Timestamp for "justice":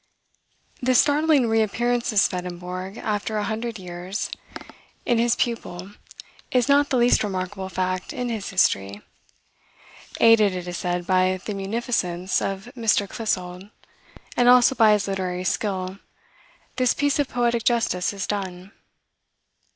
17.63-18.11